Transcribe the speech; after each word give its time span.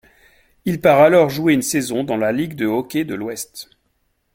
Il 0.65 0.81
part 0.81 0.99
alors 1.01 1.29
jouer 1.29 1.53
une 1.53 1.61
saison 1.61 2.03
dans 2.03 2.17
la 2.17 2.31
Ligue 2.31 2.55
de 2.55 2.65
hockey 2.65 3.03
de 3.05 3.13
l'Ouest. 3.13 3.69